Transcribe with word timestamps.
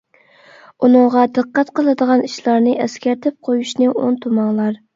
ئۇنىڭغا 0.87 1.25
دىققەت 1.35 1.69
قىلىدىغان 1.81 2.25
ئىشلارنى 2.29 2.75
ئەسكەرتىپ 2.87 3.39
قويۇشنى 3.51 3.95
ئۇنتۇماڭلار! 3.95 4.85